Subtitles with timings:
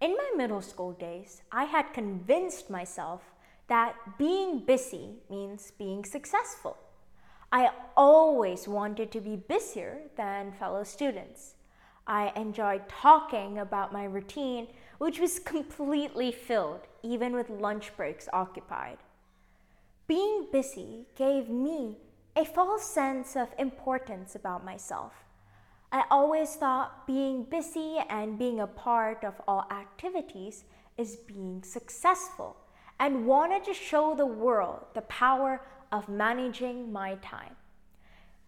[0.00, 3.22] In my middle school days, I had convinced myself
[3.66, 6.76] that being busy means being successful.
[7.50, 11.54] I always wanted to be busier than fellow students.
[12.06, 18.98] I enjoyed talking about my routine, which was completely filled, even with lunch breaks occupied.
[20.06, 21.98] Being busy gave me
[22.36, 25.12] a false sense of importance about myself.
[25.90, 30.64] I always thought being busy and being a part of all activities
[30.98, 32.56] is being successful
[33.00, 37.56] and wanted to show the world the power of managing my time.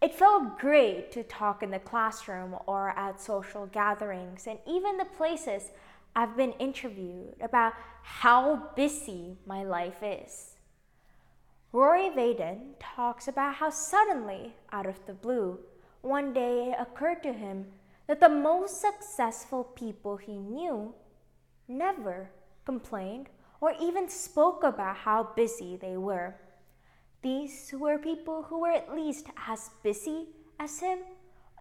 [0.02, 5.04] It felt great to talk in the classroom or at social gatherings and even the
[5.04, 5.70] places
[6.16, 10.56] I've been interviewed about how busy my life is.
[11.72, 15.60] Rory Vaden talks about how suddenly, out of the blue,
[16.02, 17.66] one day it occurred to him
[18.06, 20.95] that the most successful people he knew
[21.68, 22.30] never
[22.64, 23.28] complained
[23.60, 26.34] or even spoke about how busy they were.
[27.23, 30.28] These were people who were at least as busy
[30.59, 30.98] as him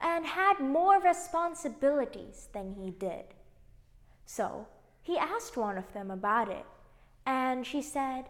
[0.02, 3.26] and had more responsibilities than he did.
[4.26, 4.68] So
[5.02, 6.66] he asked one of them about it,
[7.26, 8.26] and she said,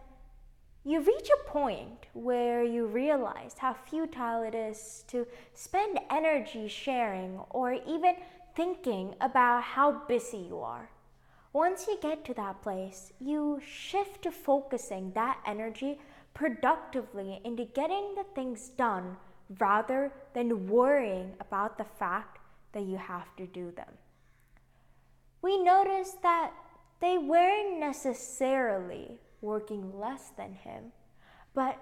[0.82, 7.38] You reach a point where you realize how futile it is to spend energy sharing
[7.50, 8.16] or even
[8.56, 10.88] thinking about how busy you are.
[11.52, 15.98] Once you get to that place, you shift to focusing that energy
[16.32, 19.16] productively into getting the things done
[19.58, 22.38] rather than worrying about the fact
[22.72, 23.92] that you have to do them.
[25.42, 26.52] We noticed that
[27.00, 30.92] they weren't necessarily working less than him,
[31.54, 31.78] but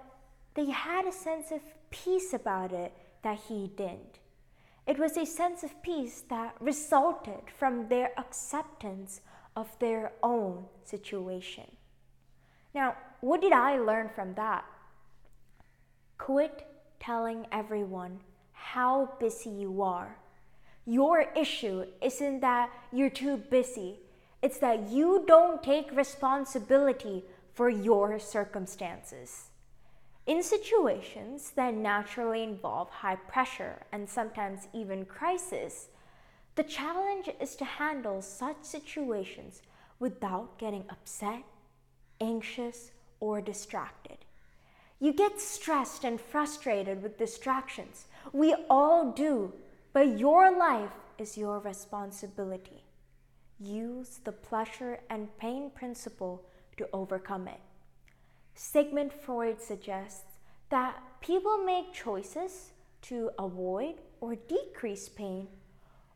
[0.55, 2.92] they had a sense of peace about it
[3.23, 4.19] that he didn't.
[4.87, 9.20] It was a sense of peace that resulted from their acceptance
[9.55, 11.65] of their own situation.
[12.75, 14.65] Now, what did I learn from that?
[16.17, 16.67] Quit
[17.00, 18.21] telling everyone
[18.53, 20.16] how busy you are.
[20.87, 24.00] Your issue isn't that you're too busy,
[24.43, 27.25] it's that you don't take responsibility
[27.59, 29.49] for your circumstances.
[30.29, 35.89] In situations that naturally involve high pressure and sometimes even crisis,
[36.55, 39.63] the challenge is to handle such situations
[39.99, 41.43] without getting upset,
[42.21, 44.19] anxious, or distracted.
[45.01, 48.07] You get stressed and frustrated with distractions.
[48.33, 49.53] We all do,
[49.93, 52.85] but your life is your responsibility.
[53.59, 56.45] Use the pleasure and pain principle
[56.78, 57.61] to overcome it.
[58.55, 60.39] Sigmund Freud suggests
[60.71, 62.71] that people make choices
[63.03, 65.47] to avoid or decrease pain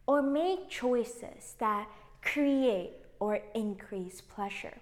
[0.07, 1.89] or make choices that
[2.23, 4.77] create or increase pleasure.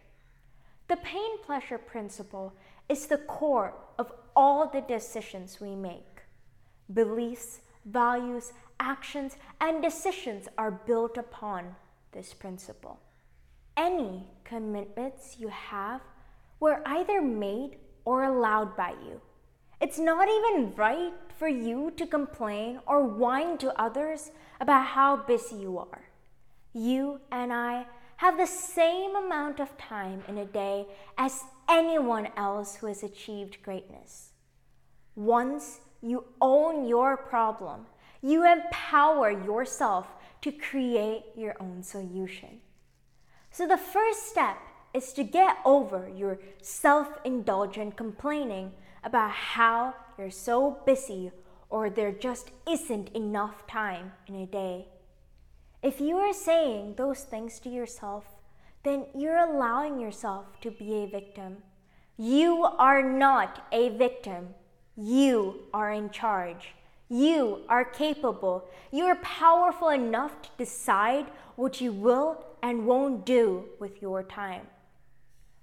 [0.89, 2.55] The pain pleasure principle
[2.89, 6.23] is the core of all the decisions we make.
[6.93, 11.77] Beliefs, values, actions, and decisions are built upon
[12.13, 12.99] this principle.
[13.81, 16.03] Any commitments you have
[16.61, 19.23] were either made or allowed by you.
[19.81, 25.57] It's not even right for you to complain or whine to others about how busy
[25.57, 26.11] you are.
[26.75, 27.87] You and I
[28.17, 30.87] have the same amount of time in a day
[31.17, 34.33] as anyone else who has achieved greatness.
[35.17, 37.87] Once you own your problem,
[38.21, 40.07] you empower yourself
[40.43, 42.61] to create your own solution.
[43.51, 44.59] So, the first step
[44.95, 48.73] is to get over your self indulgent complaining
[49.03, 51.33] about how you're so busy
[51.69, 54.89] or there just isn't enough time in a day.
[55.83, 58.25] If you are saying those things to yourself,
[58.83, 61.59] then you're allowing yourself to be a victim.
[62.19, 64.49] You are not a victim.
[64.97, 66.75] You are in charge.
[67.13, 68.69] You are capable.
[68.93, 71.27] You are powerful enough to decide
[71.57, 74.69] what you will and won't do with your time.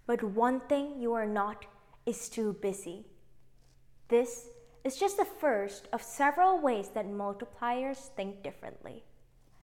[0.05, 1.65] But one thing you are not
[2.05, 3.05] is too busy.
[4.09, 4.49] This
[4.83, 9.05] is just the first of several ways that multipliers think differently.